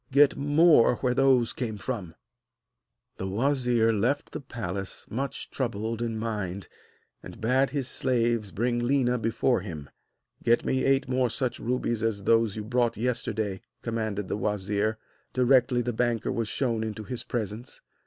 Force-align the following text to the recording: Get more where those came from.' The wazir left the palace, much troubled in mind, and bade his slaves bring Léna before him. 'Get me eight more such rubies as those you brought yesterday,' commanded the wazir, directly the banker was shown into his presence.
Get 0.11 0.35
more 0.35 0.95
where 0.95 1.13
those 1.13 1.53
came 1.53 1.77
from.' 1.77 2.15
The 3.17 3.27
wazir 3.27 3.93
left 3.93 4.31
the 4.31 4.41
palace, 4.41 5.05
much 5.11 5.51
troubled 5.51 6.01
in 6.01 6.17
mind, 6.17 6.67
and 7.21 7.39
bade 7.39 7.69
his 7.69 7.87
slaves 7.87 8.51
bring 8.51 8.81
Léna 8.81 9.21
before 9.21 9.61
him. 9.61 9.91
'Get 10.41 10.65
me 10.65 10.85
eight 10.85 11.07
more 11.07 11.29
such 11.29 11.59
rubies 11.59 12.01
as 12.01 12.23
those 12.23 12.55
you 12.55 12.63
brought 12.63 12.97
yesterday,' 12.97 13.61
commanded 13.83 14.27
the 14.27 14.37
wazir, 14.37 14.97
directly 15.33 15.83
the 15.83 15.93
banker 15.93 16.31
was 16.31 16.47
shown 16.47 16.83
into 16.83 17.03
his 17.03 17.23
presence. 17.23 17.79